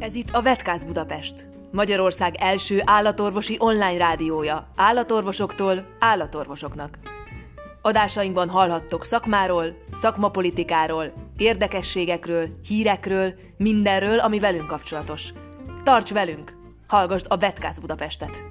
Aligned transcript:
Ez 0.00 0.14
itt 0.14 0.30
a 0.30 0.42
Vetkáz 0.42 0.84
Budapest, 0.84 1.46
Magyarország 1.70 2.34
első 2.38 2.82
állatorvosi 2.84 3.56
online 3.58 3.96
rádiója. 3.96 4.72
Állatorvosoktól 4.76 5.86
állatorvosoknak. 5.98 6.98
Adásainkban 7.82 8.48
hallhattok 8.48 9.04
szakmáról, 9.04 9.76
szakmapolitikáról, 9.92 11.12
érdekességekről, 11.36 12.48
hírekről, 12.68 13.34
mindenről, 13.56 14.18
ami 14.18 14.38
velünk 14.38 14.66
kapcsolatos. 14.66 15.32
Tarts 15.82 16.12
velünk! 16.12 16.52
Hallgasd 16.88 17.26
a 17.28 17.36
Vetkáz 17.36 17.78
Budapestet! 17.78 18.42